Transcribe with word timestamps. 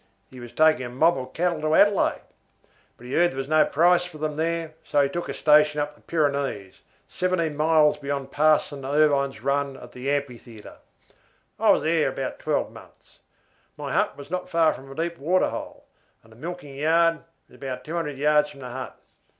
He 0.31 0.39
was 0.39 0.51
taking 0.51 0.83
a 0.83 0.89
mob 0.89 1.15
of 1.19 1.31
cattle 1.31 1.61
to 1.61 1.75
Adelaide, 1.75 2.23
but 2.97 3.05
he 3.05 3.13
heard 3.13 3.29
there 3.29 3.37
was 3.37 3.47
no 3.47 3.63
price 3.63 4.03
for 4.03 4.17
them 4.17 4.35
there, 4.35 4.73
so 4.83 5.03
he 5.03 5.09
took 5.09 5.25
up 5.25 5.29
a 5.29 5.33
station 5.35 5.79
at 5.79 5.93
the 5.93 6.01
Pyrenees, 6.01 6.81
seventeen 7.07 7.55
miles 7.55 7.97
beyond 7.99 8.31
Parson 8.31 8.83
Irvine's 8.83 9.43
run 9.43 9.77
at 9.77 9.91
the 9.91 10.09
Amphitheatre. 10.09 10.77
I 11.59 11.69
was 11.69 11.83
there 11.83 12.09
about 12.09 12.39
twelve 12.39 12.71
months. 12.71 13.19
My 13.77 13.93
hut 13.93 14.17
was 14.17 14.31
not 14.31 14.49
far 14.49 14.73
from 14.73 14.91
a 14.91 14.95
deep 14.95 15.19
waterhole, 15.19 15.85
and 16.23 16.31
the 16.31 16.35
milking 16.35 16.73
yard 16.77 17.19
was 17.47 17.53
about 17.55 17.83
two 17.83 17.93
hundred 17.93 18.17
yards 18.17 18.49
from 18.49 18.61
the 18.61 18.69
hut. 18.69 18.99